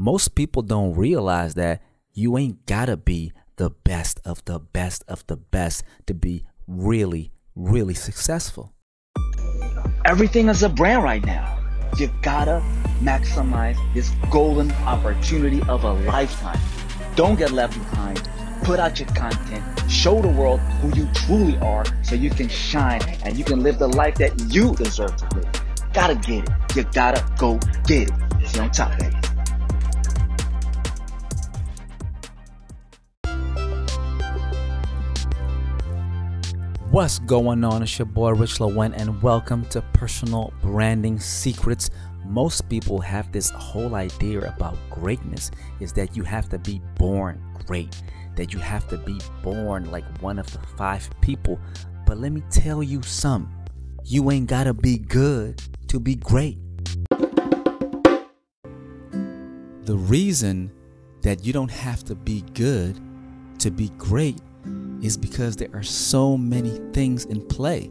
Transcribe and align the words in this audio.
most 0.00 0.34
people 0.34 0.62
don't 0.62 0.94
realize 0.94 1.52
that 1.52 1.82
you 2.14 2.38
ain't 2.38 2.64
gotta 2.64 2.96
be 2.96 3.32
the 3.56 3.68
best 3.68 4.18
of 4.24 4.42
the 4.46 4.58
best 4.58 5.04
of 5.06 5.26
the 5.26 5.36
best 5.36 5.84
to 6.06 6.14
be 6.14 6.42
really, 6.66 7.30
really 7.54 7.92
successful. 7.92 8.72
Everything 10.06 10.48
is 10.48 10.62
a 10.62 10.70
brand 10.70 11.02
right 11.02 11.22
now. 11.26 11.58
You 11.98 12.10
gotta 12.22 12.62
maximize 13.02 13.76
this 13.92 14.10
golden 14.30 14.72
opportunity 14.88 15.60
of 15.68 15.84
a 15.84 15.92
lifetime. 15.92 16.58
Don't 17.14 17.38
get 17.38 17.50
left 17.50 17.74
behind. 17.74 18.26
Put 18.62 18.80
out 18.80 18.98
your 18.98 19.08
content. 19.08 19.62
Show 19.90 20.22
the 20.22 20.28
world 20.28 20.60
who 20.80 20.96
you 20.98 21.06
truly 21.12 21.58
are 21.58 21.84
so 22.02 22.14
you 22.14 22.30
can 22.30 22.48
shine 22.48 23.02
and 23.22 23.36
you 23.36 23.44
can 23.44 23.62
live 23.62 23.78
the 23.78 23.88
life 23.88 24.14
that 24.14 24.32
you 24.48 24.74
deserve 24.76 25.14
to 25.16 25.36
live. 25.36 25.92
Gotta 25.92 26.14
get 26.14 26.48
it. 26.48 26.74
You 26.74 26.84
gotta 26.84 27.22
go 27.36 27.58
get 27.86 28.08
it. 28.08 28.48
See 28.48 28.60
on 28.60 28.70
top, 28.70 28.98
baby. 28.98 29.19
What's 36.90 37.20
going 37.20 37.62
on? 37.62 37.84
It's 37.84 38.00
your 38.00 38.06
boy 38.06 38.32
Rich 38.32 38.58
Lowen, 38.58 38.92
and 38.96 39.22
welcome 39.22 39.64
to 39.66 39.80
Personal 39.92 40.52
Branding 40.60 41.20
Secrets. 41.20 41.88
Most 42.26 42.68
people 42.68 42.98
have 42.98 43.30
this 43.30 43.48
whole 43.50 43.94
idea 43.94 44.40
about 44.40 44.76
greatness 44.90 45.52
is 45.78 45.92
that 45.92 46.16
you 46.16 46.24
have 46.24 46.48
to 46.48 46.58
be 46.58 46.82
born 46.96 47.40
great, 47.64 48.02
that 48.34 48.52
you 48.52 48.58
have 48.58 48.88
to 48.88 48.98
be 48.98 49.20
born 49.40 49.88
like 49.92 50.02
one 50.20 50.36
of 50.36 50.50
the 50.50 50.58
five 50.76 51.08
people. 51.20 51.60
But 52.06 52.18
let 52.18 52.32
me 52.32 52.42
tell 52.50 52.82
you 52.82 53.02
something 53.02 53.54
you 54.04 54.28
ain't 54.32 54.48
gotta 54.48 54.74
be 54.74 54.98
good 54.98 55.62
to 55.86 56.00
be 56.00 56.16
great. 56.16 56.58
The 59.84 59.96
reason 59.96 60.72
that 61.22 61.44
you 61.44 61.52
don't 61.52 61.70
have 61.70 62.02
to 62.06 62.16
be 62.16 62.42
good 62.54 62.98
to 63.60 63.70
be 63.70 63.90
great 63.90 64.40
is 65.02 65.16
because 65.16 65.56
there 65.56 65.70
are 65.72 65.82
so 65.82 66.36
many 66.36 66.78
things 66.92 67.24
in 67.26 67.46
play. 67.46 67.90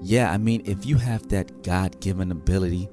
Yeah, 0.00 0.30
I 0.30 0.38
mean, 0.38 0.62
if 0.64 0.84
you 0.84 0.96
have 0.96 1.28
that 1.28 1.62
God 1.62 2.00
given 2.00 2.30
ability 2.30 2.88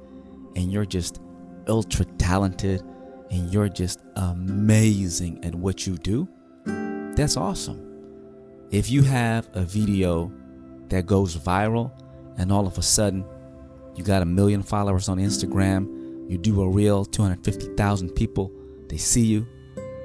and 0.56 0.72
you're 0.72 0.86
just 0.86 1.20
ultra 1.68 2.06
talented 2.18 2.82
and 3.30 3.52
you're 3.52 3.70
just 3.70 4.00
amazing 4.16 5.44
at 5.44 5.54
what 5.54 5.86
you 5.86 5.98
do, 5.98 6.28
that's 7.16 7.38
awesome. 7.38 7.88
If 8.72 8.90
you 8.90 9.04
have 9.04 9.50
a 9.54 9.64
video 9.64 10.32
that 10.88 11.06
goes 11.06 11.36
viral 11.36 11.92
and 12.38 12.52
all 12.52 12.66
of 12.66 12.78
a 12.78 12.82
sudden 12.82 13.26
you 13.96 14.04
got 14.04 14.22
a 14.22 14.26
million 14.26 14.64
followers 14.64 15.10
on 15.10 15.18
Instagram, 15.18 16.30
you 16.30 16.38
do 16.38 16.62
a 16.62 16.70
reel, 16.70 17.04
250,000 17.04 18.10
people, 18.16 18.52
they 18.88 18.98
see 18.98 19.26
you, 19.26 19.46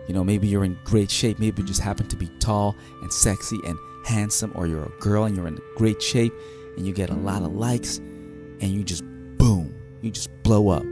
you 0.06 0.14
know, 0.14 0.24
maybe 0.24 0.46
you're 0.46 0.64
in 0.64 0.78
great 0.84 1.10
shape. 1.10 1.38
Maybe 1.38 1.62
you 1.62 1.68
just 1.68 1.80
happen 1.80 2.06
to 2.08 2.16
be 2.16 2.28
tall 2.38 2.76
and 3.02 3.12
sexy 3.12 3.58
and 3.64 3.78
handsome, 4.04 4.52
or 4.54 4.66
you're 4.66 4.84
a 4.84 5.00
girl 5.00 5.24
and 5.24 5.36
you're 5.36 5.48
in 5.48 5.58
great 5.76 6.00
shape 6.00 6.32
and 6.76 6.86
you 6.86 6.92
get 6.92 7.10
a 7.10 7.14
lot 7.14 7.42
of 7.42 7.52
likes 7.52 7.98
and 7.98 8.64
you 8.64 8.84
just 8.84 9.04
boom, 9.36 9.74
you 10.02 10.10
just 10.10 10.30
blow 10.42 10.68
up. 10.68 10.84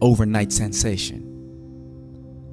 Overnight 0.00 0.52
sensation. 0.52 1.30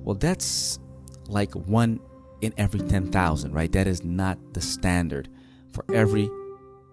Well, 0.03 0.15
that's 0.15 0.79
like 1.27 1.53
one 1.53 1.99
in 2.41 2.53
every 2.57 2.79
10,000, 2.81 3.53
right? 3.53 3.71
That 3.71 3.87
is 3.87 4.03
not 4.03 4.37
the 4.53 4.61
standard 4.61 5.29
for 5.71 5.85
every 5.93 6.29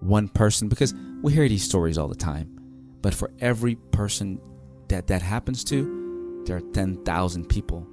one 0.01 0.29
person 0.29 0.69
because 0.69 0.95
we 1.23 1.33
hear 1.33 1.49
these 1.49 1.65
stories 1.65 1.99
all 1.99 2.09
the 2.09 2.15
time. 2.15 2.55
But 3.03 3.15
for 3.15 3.31
every 3.41 3.77
person 3.77 4.41
that 4.89 5.07
that 5.09 5.23
happens 5.23 5.65
to, 5.65 6.43
there 6.47 6.57
are 6.57 6.73
10,000 6.73 7.49
people 7.49 7.87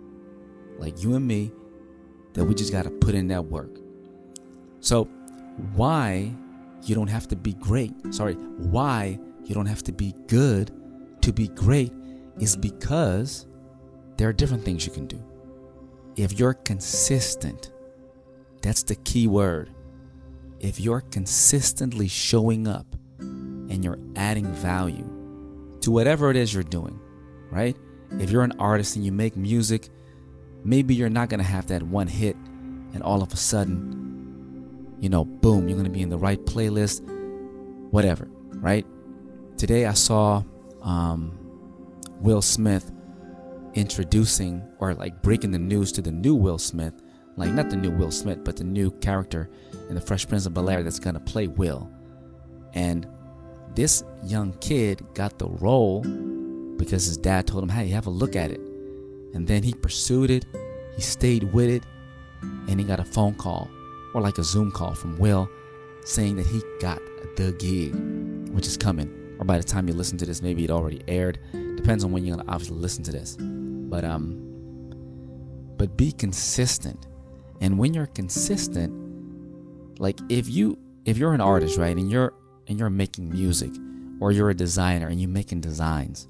like 0.78 1.02
you 1.04 1.16
and 1.16 1.26
me 1.26 1.52
that 2.34 2.46
we 2.46 2.54
just 2.54 2.72
got 2.72 2.84
to 2.84 2.92
put 2.92 3.16
in 3.16 3.28
that 3.30 3.46
work. 3.46 3.80
So, 4.80 5.06
why 5.74 6.34
you 6.84 6.96
don't 6.96 7.08
have 7.08 7.28
to 7.30 7.36
be 7.36 7.54
great, 7.54 7.94
sorry, 8.12 8.34
why 8.34 9.20
you 9.44 9.56
don't 9.56 9.66
have 9.66 9.84
to 9.84 9.92
be 9.92 10.14
good 10.28 10.72
to 11.22 11.32
be 11.32 11.48
great 11.48 11.92
is 12.40 12.56
because 12.56 13.48
there 14.18 14.28
are 14.30 14.34
different 14.34 14.64
things 14.64 14.86
you 14.86 14.92
can 14.92 15.08
do. 15.08 15.24
If 16.16 16.40
you're 16.40 16.54
consistent, 16.54 17.72
that's 18.62 18.84
the 18.84 18.96
key 18.96 19.28
word. 19.28 19.72
If 20.60 20.80
you're 20.80 21.02
consistently 21.02 22.08
showing 22.08 22.68
up 22.68 22.86
and 23.20 23.84
you're 23.84 24.00
adding 24.16 24.46
value 24.54 25.10
to 25.82 25.92
whatever 25.92 26.32
it 26.32 26.38
is 26.38 26.54
you're 26.54 26.64
doing, 26.64 27.00
right? 27.52 27.76
If 28.12 28.32
you're 28.32 28.44
an 28.44 28.54
artist 28.60 28.96
and 28.96 29.06
you 29.06 29.12
make 29.12 29.36
music 29.36 29.90
maybe 30.66 30.96
you're 30.96 31.10
not 31.10 31.30
going 31.30 31.40
to 31.40 31.46
have 31.46 31.68
that 31.68 31.84
one 31.84 32.08
hit 32.08 32.36
and 32.94 33.04
all 33.04 33.22
of 33.22 33.32
a 33.32 33.38
sudden, 33.38 34.96
you 35.00 35.10
know, 35.10 35.24
boom, 35.24 35.70
you're 35.70 35.78
going 35.78 35.86
to 35.86 35.92
be 35.92 36.02
in 36.02 36.10
the 36.10 36.18
right 36.18 36.44
playlist, 36.46 37.02
whatever, 37.92 38.28
right? 38.56 38.86
Today 39.58 39.86
I 39.86 39.94
saw 39.94 40.44
um, 40.82 41.38
Will 42.20 42.42
Smith 42.42 42.92
introducing 43.76 44.64
or 44.80 44.96
like 44.96 45.22
breaking 45.22 45.52
the 45.52 45.60
news 45.60 45.92
to 45.94 46.02
the 46.02 46.12
new 46.12 46.34
Will 46.34 46.58
Smith, 46.58 46.94
like 47.36 47.52
not 47.52 47.70
the 47.70 47.76
new 47.76 47.92
Will 47.92 48.12
Smith, 48.12 48.44
but 48.44 48.58
the 48.58 48.64
new 48.64 48.90
character 48.92 49.50
in 49.90 49.96
the 49.96 50.02
Fresh 50.02 50.28
Prince 50.28 50.46
of 50.48 50.56
Bel 50.56 50.70
Air 50.70 50.82
that's 50.82 51.00
going 51.00 51.14
to 51.14 51.20
play 51.20 51.48
Will. 51.48 51.92
And 52.74 53.08
this 53.76 54.04
young 54.24 54.54
kid 54.60 55.06
got 55.14 55.38
the 55.38 55.48
role 55.48 56.02
because 56.78 57.06
his 57.06 57.18
dad 57.18 57.46
told 57.46 57.64
him, 57.64 57.70
hey, 57.70 57.90
have 57.90 58.08
a 58.08 58.10
look 58.10 58.36
at 58.36 58.52
it. 58.52 58.62
And 59.36 59.46
then 59.46 59.64
he 59.64 59.74
pursued 59.74 60.32
it, 60.32 60.46
he 60.96 61.02
stayed 61.02 61.44
with 61.44 61.70
it, 61.70 61.84
and 62.42 62.80
he 62.80 62.86
got 62.86 63.00
a 63.00 63.06
phone 63.06 63.36
call 63.36 63.70
or 64.14 64.22
like 64.22 64.38
a 64.38 64.44
Zoom 64.44 64.72
call 64.72 64.96
from 64.96 65.18
Will 65.20 65.50
saying 66.06 66.38
that 66.38 66.46
he 66.46 66.62
got 66.80 67.02
the 67.36 67.52
gig, 67.60 67.94
which 68.50 68.66
is 68.66 68.78
coming. 68.78 69.36
Or 69.38 69.46
by 69.46 69.58
the 69.58 69.64
time 69.64 69.88
you 69.90 69.94
listen 69.94 70.18
to 70.20 70.26
this, 70.26 70.42
maybe 70.42 70.64
it 70.64 70.72
already 70.72 71.04
aired. 71.08 71.40
Depends 71.76 72.06
on 72.06 72.12
when 72.12 72.24
you're 72.24 72.38
gonna 72.38 72.50
obviously 72.50 72.78
listen 72.78 73.04
to 73.04 73.12
this. 73.12 73.36
But 73.40 74.06
um 74.06 74.42
but 75.78 75.98
be 75.98 76.14
consistent. 76.14 77.08
And 77.60 77.78
when 77.78 77.94
you're 77.94 78.06
consistent, 78.08 80.00
like 80.00 80.18
if 80.30 80.48
you 80.50 80.78
if 81.04 81.18
you're 81.18 81.34
an 81.34 81.42
artist, 81.42 81.78
right, 81.78 81.96
and 81.96 82.10
you're 82.10 82.34
and 82.68 82.80
you're 82.80 82.90
making 82.90 83.30
music, 83.30 83.72
or 84.22 84.32
you're 84.32 84.50
a 84.50 84.56
designer 84.56 85.08
and 85.08 85.20
you're 85.20 85.30
making 85.30 85.60
designs, 85.60 86.30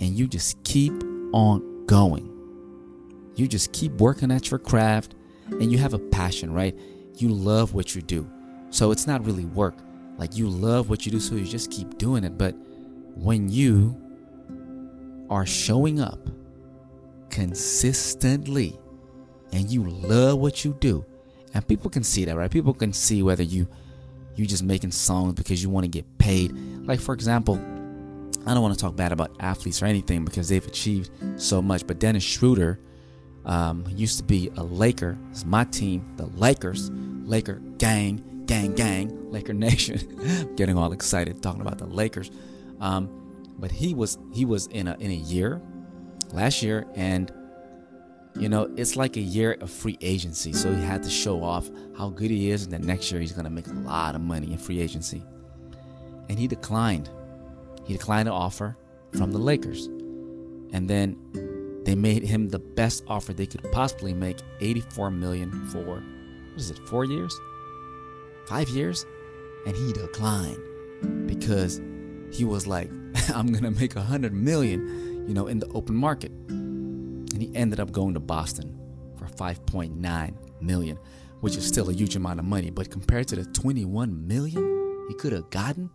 and 0.00 0.18
you 0.18 0.26
just 0.26 0.62
keep 0.64 0.92
on 1.32 1.71
going. 1.86 2.28
You 3.34 3.48
just 3.48 3.72
keep 3.72 3.92
working 3.92 4.30
at 4.30 4.50
your 4.50 4.58
craft 4.58 5.14
and 5.46 5.72
you 5.72 5.78
have 5.78 5.94
a 5.94 5.98
passion, 5.98 6.52
right? 6.52 6.78
You 7.16 7.28
love 7.28 7.74
what 7.74 7.94
you 7.94 8.02
do. 8.02 8.28
So 8.70 8.90
it's 8.90 9.06
not 9.06 9.24
really 9.24 9.44
work. 9.44 9.76
Like 10.18 10.36
you 10.36 10.48
love 10.48 10.88
what 10.88 11.04
you 11.04 11.12
do, 11.12 11.20
so 11.20 11.34
you 11.34 11.44
just 11.44 11.70
keep 11.70 11.98
doing 11.98 12.24
it. 12.24 12.38
But 12.38 12.54
when 13.14 13.48
you 13.48 13.98
are 15.30 15.46
showing 15.46 16.00
up 16.00 16.28
consistently 17.30 18.78
and 19.52 19.70
you 19.70 19.88
love 19.88 20.38
what 20.38 20.64
you 20.64 20.74
do, 20.80 21.04
and 21.54 21.66
people 21.66 21.90
can 21.90 22.04
see 22.04 22.24
that, 22.24 22.36
right? 22.36 22.50
People 22.50 22.74
can 22.74 22.92
see 22.92 23.22
whether 23.22 23.42
you 23.42 23.66
you're 24.34 24.46
just 24.46 24.62
making 24.62 24.90
songs 24.90 25.34
because 25.34 25.62
you 25.62 25.68
want 25.68 25.84
to 25.84 25.88
get 25.88 26.06
paid. 26.18 26.52
Like 26.86 27.00
for 27.00 27.14
example, 27.14 27.56
I 28.46 28.54
don't 28.54 28.62
want 28.62 28.74
to 28.74 28.80
talk 28.80 28.96
bad 28.96 29.12
about 29.12 29.36
athletes 29.40 29.82
or 29.82 29.86
anything 29.86 30.24
because 30.24 30.48
they've 30.48 30.66
achieved 30.66 31.10
so 31.36 31.62
much. 31.62 31.86
But 31.86 31.98
Dennis 32.00 32.24
Schroeder 32.24 32.80
um, 33.44 33.84
used 33.88 34.18
to 34.18 34.24
be 34.24 34.50
a 34.56 34.62
Laker. 34.62 35.18
It's 35.30 35.44
my 35.44 35.64
team, 35.64 36.04
the 36.16 36.26
Lakers. 36.26 36.90
Laker 37.24 37.60
gang, 37.78 38.44
gang, 38.46 38.74
gang, 38.74 39.30
Laker 39.30 39.52
Nation. 39.52 40.54
getting 40.56 40.76
all 40.76 40.92
excited 40.92 41.42
talking 41.42 41.60
about 41.60 41.78
the 41.78 41.86
Lakers. 41.86 42.30
Um, 42.80 43.08
but 43.58 43.70
he 43.70 43.94
was 43.94 44.18
he 44.32 44.44
was 44.44 44.66
in 44.68 44.88
a 44.88 44.96
in 44.98 45.10
a 45.10 45.14
year 45.14 45.62
last 46.32 46.62
year, 46.62 46.84
and 46.96 47.32
you 48.36 48.48
know 48.48 48.68
it's 48.76 48.96
like 48.96 49.16
a 49.16 49.20
year 49.20 49.56
of 49.60 49.70
free 49.70 49.96
agency. 50.00 50.52
So 50.52 50.74
he 50.74 50.82
had 50.82 51.04
to 51.04 51.10
show 51.10 51.44
off 51.44 51.70
how 51.96 52.08
good 52.08 52.30
he 52.30 52.50
is, 52.50 52.64
and 52.64 52.72
then 52.72 52.82
next 52.82 53.12
year 53.12 53.20
he's 53.20 53.32
gonna 53.32 53.50
make 53.50 53.68
a 53.68 53.72
lot 53.72 54.16
of 54.16 54.20
money 54.20 54.50
in 54.50 54.58
free 54.58 54.80
agency. 54.80 55.22
And 56.28 56.38
he 56.38 56.48
declined 56.48 57.08
he 57.84 57.94
declined 57.94 58.28
an 58.28 58.34
offer 58.34 58.76
from 59.16 59.32
the 59.32 59.38
Lakers. 59.38 59.86
And 60.72 60.88
then 60.88 61.16
they 61.84 61.94
made 61.94 62.22
him 62.22 62.48
the 62.48 62.58
best 62.58 63.04
offer 63.08 63.32
they 63.32 63.46
could 63.46 63.70
possibly 63.72 64.14
make 64.14 64.38
84 64.60 65.10
million 65.10 65.66
for 65.66 65.82
what 65.82 66.02
is 66.56 66.70
it, 66.70 66.78
four 66.88 67.04
years? 67.04 67.38
Five 68.46 68.68
years? 68.68 69.04
And 69.66 69.76
he 69.76 69.92
declined 69.92 70.58
because 71.26 71.80
he 72.30 72.44
was 72.44 72.66
like, 72.66 72.90
I'm 73.34 73.52
gonna 73.52 73.70
make 73.70 73.96
a 73.96 74.02
hundred 74.02 74.32
million, 74.32 75.26
you 75.28 75.34
know, 75.34 75.46
in 75.46 75.58
the 75.58 75.68
open 75.68 75.94
market. 75.94 76.32
And 76.48 77.40
he 77.40 77.50
ended 77.54 77.80
up 77.80 77.92
going 77.92 78.14
to 78.14 78.20
Boston 78.20 78.78
for 79.16 79.26
5.9 79.26 80.34
million, 80.60 80.98
which 81.40 81.56
is 81.56 81.66
still 81.66 81.90
a 81.90 81.92
huge 81.92 82.16
amount 82.16 82.38
of 82.38 82.44
money. 82.44 82.70
But 82.70 82.90
compared 82.90 83.28
to 83.28 83.36
the 83.36 83.44
21 83.44 84.26
million 84.26 85.06
he 85.08 85.14
could 85.14 85.32
have 85.32 85.50
gotten 85.50 85.90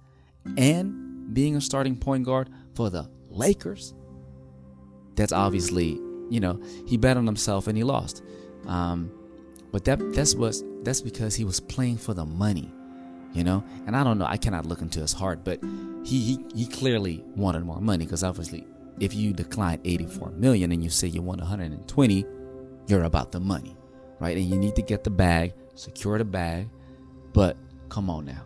and 0.57 1.06
being 1.33 1.56
a 1.56 1.62
starting 1.62 1.97
point 1.97 2.25
guard 2.25 2.50
for 2.75 2.89
the 2.89 3.09
Lakers, 3.29 3.94
that's 5.15 5.33
obviously, 5.33 6.00
you 6.29 6.39
know, 6.39 6.62
he 6.85 6.97
bet 6.97 7.18
on 7.18 7.25
himself 7.25 7.68
and 7.68 7.77
he 7.77 7.83
lost. 7.83 8.24
Um, 8.65 9.12
but 9.71 9.83
that 9.85 10.00
that's 10.13 10.35
was 10.35 10.63
that's 10.83 11.01
because 11.01 11.35
he 11.35 11.44
was 11.44 11.59
playing 11.59 11.97
for 11.97 12.13
the 12.13 12.25
money, 12.25 12.71
you 13.33 13.44
know. 13.44 13.63
And 13.85 13.95
I 13.95 14.03
don't 14.03 14.18
know, 14.18 14.25
I 14.25 14.38
cannot 14.38 14.65
look 14.65 14.81
into 14.81 15.00
his 15.00 15.13
heart, 15.13 15.44
but 15.44 15.59
he 16.03 16.19
he, 16.19 16.45
he 16.56 16.65
clearly 16.65 17.24
wanted 17.35 17.63
more 17.65 17.81
money 17.81 18.06
because 18.06 18.23
obviously, 18.23 18.65
if 19.00 19.13
you 19.13 19.33
decline 19.33 19.81
84 19.83 20.31
million 20.31 20.71
and 20.71 20.83
you 20.83 20.89
say 20.89 21.07
you 21.07 21.21
want 21.21 21.41
120, 21.41 22.25
you're 22.88 23.03
about 23.03 23.31
the 23.31 23.39
money, 23.39 23.75
right? 24.19 24.38
And 24.38 24.45
you 24.45 24.57
need 24.57 24.75
to 24.75 24.81
get 24.81 25.03
the 25.03 25.09
bag, 25.09 25.53
secure 25.75 26.18
the 26.18 26.25
bag, 26.25 26.69
but 27.33 27.57
come 27.89 28.09
on 28.09 28.25
now, 28.25 28.44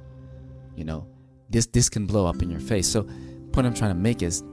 you 0.75 0.83
know, 0.83 1.07
this 1.51 1.67
this 1.67 1.89
can 1.89 2.05
blow 2.05 2.25
up 2.25 2.41
in 2.41 2.49
your 2.49 2.59
face. 2.59 2.87
So, 2.87 3.03
point 3.51 3.67
I'm 3.67 3.73
trying 3.73 3.91
to 3.91 3.99
make 3.99 4.21
is, 4.21 4.43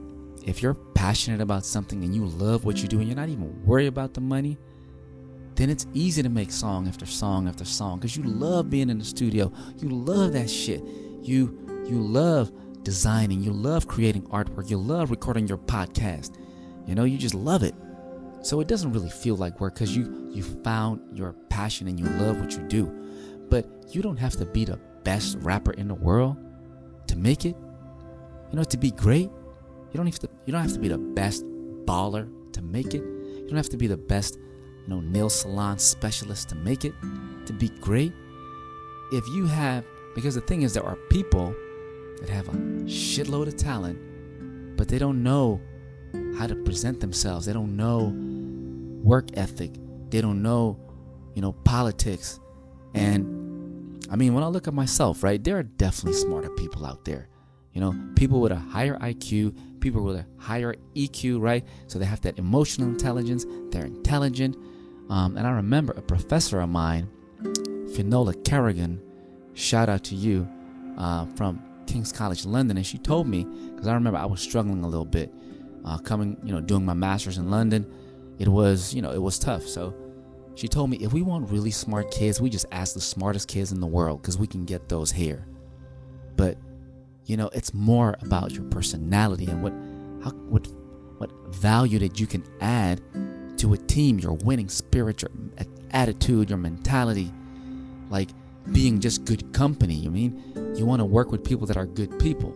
if 0.45 0.61
you're 0.61 0.73
passionate 0.73 1.41
about 1.41 1.65
something 1.65 2.03
and 2.03 2.13
you 2.13 2.25
love 2.25 2.65
what 2.65 2.81
you 2.81 2.87
do 2.87 2.99
and 2.99 3.07
you're 3.07 3.15
not 3.15 3.29
even 3.29 3.65
worried 3.65 3.87
about 3.87 4.13
the 4.13 4.21
money 4.21 4.57
then 5.59 5.69
it's 5.69 5.85
easy 5.93 6.23
to 6.23 6.29
make 6.29 6.51
song 6.51 6.87
after 6.87 7.05
song 7.05 7.49
after 7.49 7.65
song 7.65 7.99
because 7.99 8.15
you 8.15 8.23
love 8.23 8.69
being 8.69 8.89
in 8.89 8.97
the 8.97 9.03
studio. 9.03 9.51
You 9.79 9.89
love 9.89 10.31
that 10.31 10.49
shit. 10.49 10.81
You 11.21 11.83
you 11.85 11.99
love 11.99 12.49
designing. 12.83 13.43
You 13.43 13.51
love 13.51 13.85
creating 13.85 14.21
artwork. 14.27 14.69
You 14.69 14.77
love 14.77 15.11
recording 15.11 15.49
your 15.49 15.57
podcast. 15.57 16.37
You 16.87 16.95
know, 16.95 17.03
you 17.03 17.17
just 17.17 17.35
love 17.35 17.63
it. 17.63 17.75
So 18.41 18.61
it 18.61 18.69
doesn't 18.69 18.93
really 18.93 19.09
feel 19.09 19.35
like 19.35 19.59
work 19.59 19.73
because 19.73 19.93
you 19.93 20.29
you 20.31 20.43
found 20.43 21.01
your 21.11 21.33
passion 21.49 21.89
and 21.89 21.99
you 21.99 22.05
love 22.05 22.39
what 22.39 22.53
you 22.53 22.61
do. 22.69 22.85
But 23.49 23.67
you 23.89 24.01
don't 24.01 24.15
have 24.15 24.37
to 24.37 24.45
be 24.45 24.63
the 24.63 24.77
best 25.03 25.39
rapper 25.41 25.73
in 25.73 25.89
the 25.89 25.93
world 25.93 26.37
to 27.09 27.15
make 27.15 27.45
it. 27.45 27.55
You 28.51 28.57
know, 28.57 28.63
to 28.63 28.77
be 28.77 28.91
great. 28.91 29.29
You 29.91 29.97
don't 29.97 30.05
have 30.05 30.19
to 30.19 30.29
you 30.45 30.53
don't 30.53 30.61
have 30.61 30.73
to 30.73 30.79
be 30.79 30.87
the 30.87 30.97
best 30.97 31.43
baller 31.85 32.27
to 32.53 32.61
make 32.61 32.93
it. 32.93 33.01
You 33.01 33.45
don't 33.47 33.57
have 33.57 33.69
to 33.69 33.77
be 33.77 33.87
the 33.87 33.97
best 33.97 34.37
no 34.87 34.99
nail 35.01 35.29
salon 35.29 35.77
specialist 35.77 36.49
to 36.49 36.55
make 36.55 36.83
it, 36.83 36.93
to 37.45 37.53
be 37.53 37.69
great. 37.69 38.11
If 39.11 39.27
you 39.29 39.45
have, 39.45 39.83
because 40.15 40.35
the 40.35 40.41
thing 40.41 40.63
is, 40.63 40.73
there 40.73 40.85
are 40.85 40.95
people 41.09 41.53
that 42.19 42.29
have 42.29 42.47
a 42.47 42.53
shitload 42.85 43.47
of 43.47 43.55
talent, 43.57 43.97
but 44.77 44.87
they 44.87 44.97
don't 44.97 45.23
know 45.23 45.61
how 46.37 46.47
to 46.47 46.55
present 46.55 46.99
themselves. 46.99 47.45
They 47.45 47.53
don't 47.53 47.75
know 47.75 48.13
work 49.03 49.27
ethic. 49.35 49.71
They 50.09 50.21
don't 50.21 50.41
know, 50.41 50.79
you 51.35 51.41
know, 51.41 51.53
politics. 51.53 52.39
And 52.95 53.38
I 54.11 54.15
mean, 54.15 54.33
when 54.33 54.43
I 54.43 54.47
look 54.47 54.67
at 54.67 54.73
myself, 54.73 55.23
right, 55.23 55.43
there 55.43 55.57
are 55.57 55.63
definitely 55.63 56.19
smarter 56.19 56.49
people 56.49 56.85
out 56.85 57.05
there. 57.05 57.27
You 57.73 57.81
know, 57.81 57.95
people 58.15 58.41
with 58.41 58.51
a 58.51 58.57
higher 58.57 58.97
IQ, 58.97 59.79
people 59.79 60.03
with 60.03 60.17
a 60.17 60.25
higher 60.37 60.73
EQ, 60.95 61.39
right? 61.39 61.65
So 61.87 61.99
they 61.99 62.05
have 62.05 62.21
that 62.21 62.39
emotional 62.39 62.89
intelligence, 62.89 63.45
they're 63.69 63.85
intelligent, 63.85 64.57
um, 65.09 65.37
and 65.37 65.47
I 65.47 65.51
remember 65.51 65.93
a 65.93 66.01
professor 66.01 66.59
of 66.59 66.69
mine, 66.69 67.09
Finola 67.95 68.33
Kerrigan, 68.33 69.01
shout 69.53 69.89
out 69.89 70.03
to 70.05 70.15
you, 70.15 70.47
uh, 70.97 71.25
from 71.35 71.61
King's 71.87 72.11
College 72.11 72.45
London, 72.45 72.77
and 72.77 72.85
she 72.85 72.97
told 72.97 73.27
me 73.27 73.43
because 73.43 73.87
I 73.87 73.93
remember 73.93 74.19
I 74.19 74.25
was 74.25 74.41
struggling 74.41 74.83
a 74.83 74.87
little 74.87 75.05
bit, 75.05 75.33
uh, 75.85 75.97
coming, 75.97 76.37
you 76.43 76.53
know, 76.53 76.61
doing 76.61 76.85
my 76.85 76.93
master's 76.93 77.37
in 77.37 77.49
London. 77.49 77.85
It 78.37 78.47
was, 78.47 78.93
you 78.93 79.01
know, 79.01 79.11
it 79.11 79.21
was 79.21 79.39
tough. 79.39 79.63
So 79.63 79.93
she 80.59 80.67
told 80.67 80.89
me 80.89 80.97
if 80.97 81.13
we 81.13 81.21
want 81.21 81.49
really 81.49 81.71
smart 81.71 82.11
kids, 82.11 82.41
we 82.41 82.49
just 82.49 82.65
ask 82.73 82.93
the 82.93 82.99
smartest 82.99 83.47
kids 83.47 83.71
in 83.71 83.79
the 83.79 83.87
world 83.87 84.21
because 84.21 84.37
we 84.37 84.45
can 84.45 84.65
get 84.65 84.89
those 84.89 85.09
here. 85.09 85.47
But 86.35 86.57
you 87.25 87.37
know, 87.37 87.49
it's 87.53 87.73
more 87.73 88.17
about 88.21 88.51
your 88.51 88.65
personality 88.65 89.45
and 89.45 89.63
what, 89.63 89.71
how, 90.21 90.35
what, 90.49 90.67
what 91.17 91.31
value 91.55 91.97
that 91.99 92.19
you 92.19 92.27
can 92.27 92.43
add 92.59 93.01
to 93.59 93.71
a 93.73 93.77
team, 93.77 94.19
your 94.19 94.33
winning 94.33 94.67
spirit, 94.67 95.21
your 95.21 95.31
attitude, 95.91 96.49
your 96.49 96.57
mentality, 96.57 97.31
like 98.09 98.29
being 98.73 98.99
just 98.99 99.23
good 99.23 99.53
company. 99.53 100.03
I 100.05 100.09
mean, 100.09 100.73
you 100.75 100.85
want 100.85 100.99
to 100.99 101.05
work 101.05 101.31
with 101.31 101.41
people 101.41 101.67
that 101.67 101.77
are 101.77 101.85
good 101.85 102.19
people. 102.19 102.53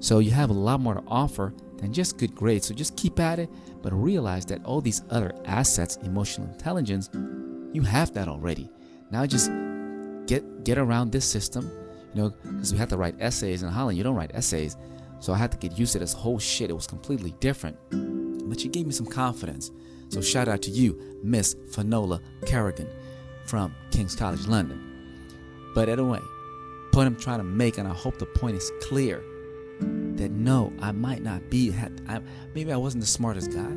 So 0.00 0.18
you 0.18 0.30
have 0.30 0.48
a 0.48 0.54
lot 0.54 0.80
more 0.80 0.94
to 0.94 1.02
offer 1.08 1.52
than 1.84 1.92
just 1.92 2.16
good 2.16 2.34
grades. 2.34 2.66
So 2.66 2.74
just 2.74 2.96
keep 2.96 3.20
at 3.20 3.38
it, 3.38 3.50
but 3.82 3.92
realize 3.92 4.46
that 4.46 4.64
all 4.64 4.80
these 4.80 5.02
other 5.10 5.32
assets, 5.44 5.96
emotional 6.02 6.48
intelligence, 6.48 7.10
you 7.72 7.82
have 7.82 8.12
that 8.14 8.26
already. 8.26 8.70
Now 9.10 9.26
just 9.26 9.50
get 10.26 10.64
get 10.64 10.78
around 10.78 11.12
this 11.12 11.26
system, 11.26 11.70
you 12.14 12.22
know, 12.22 12.30
because 12.42 12.72
we 12.72 12.78
have 12.78 12.88
to 12.88 12.96
write 12.96 13.16
essays 13.20 13.62
in 13.62 13.68
Holland. 13.68 13.98
You 13.98 14.04
don't 14.04 14.16
write 14.16 14.30
essays. 14.34 14.76
So 15.20 15.32
I 15.32 15.36
had 15.36 15.52
to 15.52 15.58
get 15.58 15.78
used 15.78 15.92
to 15.92 15.98
this 15.98 16.14
whole 16.14 16.38
shit. 16.38 16.70
It 16.70 16.74
was 16.74 16.86
completely 16.86 17.34
different. 17.40 17.76
But 18.48 18.60
she 18.60 18.68
gave 18.68 18.86
me 18.86 18.92
some 18.92 19.06
confidence. 19.06 19.70
So 20.08 20.20
shout 20.20 20.48
out 20.48 20.62
to 20.62 20.70
you, 20.70 21.20
Miss 21.22 21.54
Finola 21.70 22.20
Kerrigan 22.46 22.88
from 23.46 23.74
King's 23.90 24.16
College 24.16 24.46
London. 24.46 24.80
But 25.74 25.88
anyway, 25.88 26.20
point 26.92 27.08
I'm 27.08 27.16
trying 27.16 27.38
to 27.38 27.44
make, 27.44 27.78
and 27.78 27.88
I 27.88 27.92
hope 27.92 28.18
the 28.18 28.26
point 28.26 28.56
is 28.56 28.70
clear, 28.80 29.22
that 30.16 30.30
no, 30.30 30.72
I 30.80 30.92
might 30.92 31.22
not 31.22 31.50
be, 31.50 31.72
I, 32.08 32.20
maybe 32.54 32.72
I 32.72 32.76
wasn't 32.76 33.02
the 33.02 33.08
smartest 33.08 33.52
guy, 33.52 33.74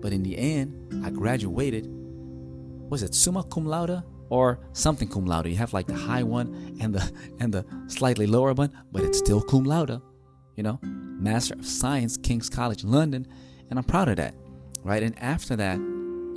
but 0.00 0.12
in 0.12 0.22
the 0.22 0.36
end, 0.36 1.04
I 1.04 1.10
graduated. 1.10 1.86
Was 2.90 3.02
it 3.02 3.14
summa 3.14 3.44
cum 3.44 3.66
laude 3.66 4.02
or 4.30 4.60
something 4.72 5.08
cum 5.08 5.26
laude? 5.26 5.46
You 5.46 5.56
have 5.56 5.72
like 5.72 5.86
the 5.86 5.94
high 5.94 6.22
one 6.22 6.78
and 6.80 6.94
the 6.94 7.12
and 7.40 7.52
the 7.52 7.64
slightly 7.86 8.26
lower 8.26 8.52
one, 8.52 8.72
but 8.92 9.02
it's 9.02 9.18
still 9.18 9.42
cum 9.42 9.64
laude. 9.64 10.00
You 10.56 10.62
know, 10.62 10.78
Master 10.82 11.54
of 11.54 11.66
Science, 11.66 12.16
King's 12.16 12.48
College 12.48 12.82
London, 12.82 13.26
and 13.70 13.78
I'm 13.78 13.84
proud 13.84 14.08
of 14.08 14.16
that 14.16 14.34
right? 14.84 15.02
And 15.02 15.18
after 15.22 15.56
that, 15.56 15.78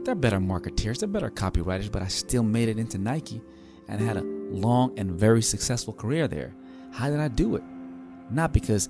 they're 0.04 0.16
better 0.16 0.40
marketeers, 0.40 1.00
they're 1.00 1.08
better 1.08 1.30
copywriters, 1.30 1.92
but 1.92 2.02
I 2.02 2.08
still 2.08 2.44
made 2.44 2.70
it 2.70 2.78
into 2.78 2.98
Nike 2.98 3.42
and 3.88 4.02
had 4.02 4.18
a 4.18 4.24
long 4.24 4.98
and 4.98 5.12
very 5.12 5.42
successful 5.42 5.94
career 5.94 6.28
there. 6.28 6.54
How 6.92 7.10
did 7.10 7.20
I 7.20 7.28
do 7.28 7.56
it? 7.56 7.64
Not 8.30 8.54
because, 8.54 8.90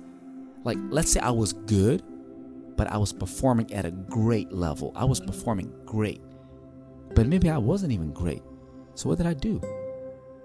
like, 0.64 0.78
let's 0.90 1.10
say 1.10 1.20
I 1.20 1.30
was 1.30 1.52
good, 1.52 2.02
but 2.76 2.86
I 2.90 2.96
was 2.96 3.12
performing 3.12 3.72
at 3.72 3.84
a 3.84 3.90
great 3.90 4.52
level. 4.52 4.92
I 4.94 5.04
was 5.04 5.20
performing 5.20 5.72
great, 5.84 6.20
but 7.14 7.26
maybe 7.26 7.50
I 7.50 7.58
wasn't 7.58 7.92
even 7.92 8.12
great. 8.12 8.42
So, 8.94 9.08
what 9.08 9.18
did 9.18 9.26
I 9.26 9.34
do? 9.34 9.60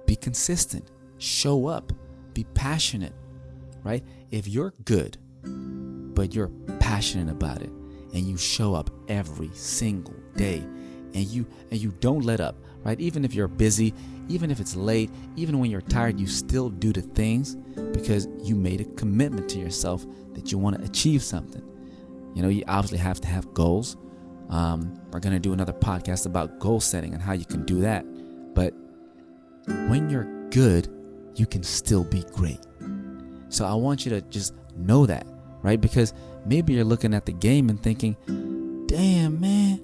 Be 0.05 0.15
consistent, 0.15 0.91
show 1.17 1.67
up, 1.67 1.91
be 2.33 2.45
passionate, 2.53 3.13
right? 3.83 4.03
If 4.31 4.47
you're 4.47 4.73
good, 4.85 5.17
but 5.43 6.33
you're 6.33 6.51
passionate 6.79 7.31
about 7.31 7.61
it, 7.61 7.71
and 8.13 8.25
you 8.25 8.37
show 8.37 8.73
up 8.73 8.89
every 9.07 9.49
single 9.53 10.15
day 10.35 10.63
and 11.17 11.27
you 11.27 11.45
and 11.71 11.81
you 11.81 11.91
don't 11.99 12.23
let 12.23 12.39
up 12.39 12.55
right? 12.83 12.99
Even 12.99 13.25
if 13.25 13.33
you're 13.33 13.47
busy 13.47 13.93
even 14.29 14.51
if 14.51 14.59
it's 14.59 14.75
late 14.75 15.09
even 15.35 15.59
when 15.59 15.69
you're 15.69 15.81
tired 15.81 16.19
you 16.19 16.27
still 16.27 16.69
do 16.69 16.93
the 16.93 17.01
things 17.01 17.55
because 17.93 18.27
you 18.41 18.55
made 18.55 18.81
a 18.81 18.85
commitment 18.95 19.49
to 19.49 19.59
yourself 19.59 20.05
that 20.33 20.51
you 20.51 20.57
want 20.57 20.77
to 20.77 20.83
achieve 20.83 21.23
something. 21.23 21.63
You 22.35 22.43
know 22.43 22.49
you 22.49 22.63
obviously 22.67 22.99
have 22.99 23.19
to 23.21 23.27
have 23.27 23.53
goals. 23.53 23.97
Um, 24.49 24.97
we're 25.11 25.19
to 25.19 25.39
do 25.39 25.51
another 25.51 25.73
podcast 25.73 26.25
about 26.25 26.59
goal 26.59 26.79
setting 26.79 27.13
and 27.13 27.21
how 27.21 27.33
you 27.33 27.43
can 27.45 27.65
do 27.65 27.81
that. 27.81 28.05
But 28.53 28.73
when 29.89 30.09
you're 30.09 30.49
good 30.49 30.87
you 31.35 31.45
can 31.45 31.61
still 31.61 32.03
be 32.03 32.23
great. 32.33 32.59
So 33.49 33.65
i 33.65 33.73
want 33.73 34.05
you 34.05 34.09
to 34.11 34.21
just 34.21 34.53
know 34.75 35.05
that 35.05 35.25
right? 35.63 35.81
Because 35.81 36.13
Maybe 36.47 36.73
you're 36.73 36.85
looking 36.85 37.13
at 37.13 37.25
the 37.25 37.33
game 37.33 37.69
and 37.69 37.81
thinking, 37.81 38.15
damn, 38.87 39.41
man, 39.41 39.81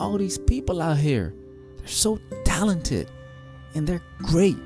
all 0.00 0.16
these 0.16 0.38
people 0.38 0.80
out 0.80 0.96
here, 0.96 1.34
they're 1.76 1.86
so 1.86 2.18
talented 2.44 3.10
and 3.74 3.86
they're 3.86 4.02
great, 4.22 4.56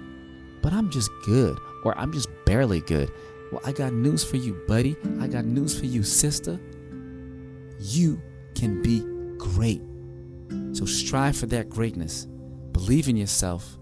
but 0.63 0.73
I'm 0.73 0.91
just 0.91 1.11
good 1.27 1.59
or 1.85 1.97
I'm 1.99 2.13
just 2.13 2.29
barely 2.47 2.81
good. 2.81 3.11
Well, 3.53 3.61
I 3.65 3.73
got 3.73 3.93
news 3.93 4.25
for 4.25 4.37
you, 4.37 4.55
buddy. 4.67 4.97
I 5.21 5.27
got 5.27 5.45
news 5.45 5.79
for 5.79 5.87
you, 5.87 6.03
sister. 6.03 6.59
You 7.81 8.21
can 8.55 8.81
be 8.81 9.01
great. 9.37 9.83
So 10.73 10.87
strive 10.87 11.37
for 11.37 11.47
that 11.47 11.69
greatness. 11.69 12.27
Believe 12.73 13.09
in 13.09 13.17
yourself. 13.17 13.79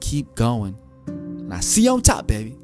Keep 0.00 0.34
going. 0.34 0.78
And 1.06 1.52
I 1.52 1.60
see 1.60 1.82
you 1.82 1.90
on 1.90 2.02
top, 2.02 2.26
baby. 2.26 2.56